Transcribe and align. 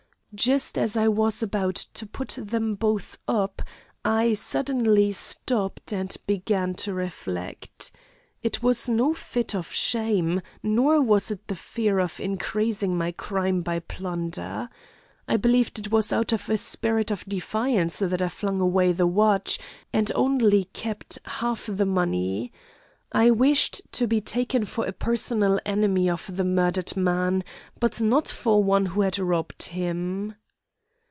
Just 0.33 0.77
as 0.77 0.95
I 0.95 1.09
was 1.09 1.43
about 1.43 1.75
to 1.75 2.05
put 2.05 2.37
them 2.41 2.75
both 2.75 3.17
up, 3.27 3.61
I 4.05 4.33
suddenly 4.33 5.11
stopped, 5.11 5.91
and 5.91 6.15
began 6.25 6.73
to 6.75 6.93
reflect. 6.93 7.91
It 8.41 8.63
was 8.63 8.87
no 8.87 9.13
fit 9.13 9.53
of 9.53 9.69
shame, 9.73 10.39
nor 10.63 11.01
was 11.01 11.31
it 11.31 11.47
the 11.47 11.55
fear 11.55 11.99
of 11.99 12.17
increasing 12.21 12.97
my 12.97 13.11
crime 13.11 13.61
by 13.61 13.79
plunder. 13.79 14.69
I 15.27 15.35
believe 15.35 15.73
it 15.77 15.91
was 15.91 16.13
out 16.13 16.31
of 16.31 16.49
a 16.49 16.57
spirit 16.57 17.11
of 17.11 17.25
defiance 17.25 17.99
that 17.99 18.21
I 18.21 18.29
flung 18.29 18.61
away 18.61 18.93
the 18.93 19.07
watch, 19.07 19.59
and 19.91 20.09
only 20.15 20.63
kept 20.63 21.19
half 21.25 21.65
the 21.65 21.85
money. 21.85 22.53
I 23.13 23.29
wished 23.29 23.81
to 23.91 24.07
be 24.07 24.21
taken 24.21 24.63
for 24.63 24.85
a 24.85 24.93
personal 24.93 25.59
enemy 25.65 26.09
of 26.09 26.33
the 26.33 26.45
murdered 26.45 26.95
man, 26.95 27.43
but 27.77 27.99
not 27.99 28.29
for 28.29 28.63
one 28.63 28.85
who 28.85 29.01
had 29.01 29.19
robbed 29.19 29.63
him. 29.63 30.35